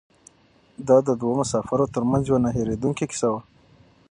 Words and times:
دا 0.87 0.97
د 1.07 1.09
دوو 1.19 1.31
مسافرو 1.41 1.91
تر 1.93 2.03
منځ 2.09 2.23
یوه 2.29 2.39
نه 2.45 2.49
هېرېدونکې 2.57 3.05
کیسه 3.11 3.27
وه. 3.33 3.41